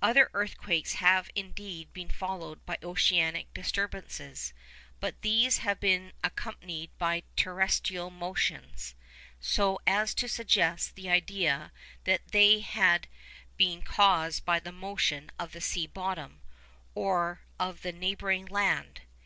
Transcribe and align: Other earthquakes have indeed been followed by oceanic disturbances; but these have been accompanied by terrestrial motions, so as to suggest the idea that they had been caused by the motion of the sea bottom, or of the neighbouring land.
Other 0.00 0.30
earthquakes 0.32 0.94
have 0.94 1.28
indeed 1.34 1.92
been 1.92 2.08
followed 2.08 2.64
by 2.64 2.78
oceanic 2.82 3.52
disturbances; 3.52 4.54
but 5.00 5.20
these 5.20 5.58
have 5.58 5.80
been 5.80 6.14
accompanied 6.24 6.96
by 6.96 7.24
terrestrial 7.36 8.08
motions, 8.08 8.94
so 9.38 9.78
as 9.86 10.14
to 10.14 10.30
suggest 10.30 10.94
the 10.94 11.10
idea 11.10 11.72
that 12.04 12.28
they 12.32 12.60
had 12.60 13.06
been 13.58 13.82
caused 13.82 14.46
by 14.46 14.60
the 14.60 14.72
motion 14.72 15.30
of 15.38 15.52
the 15.52 15.60
sea 15.60 15.86
bottom, 15.86 16.40
or 16.94 17.42
of 17.60 17.82
the 17.82 17.92
neighbouring 17.92 18.46
land. 18.46 19.02